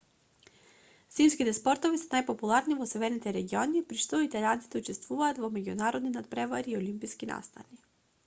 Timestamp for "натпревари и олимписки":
6.17-7.29